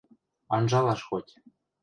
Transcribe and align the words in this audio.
Анжалаш 0.55 1.01
хоть... 1.09 1.33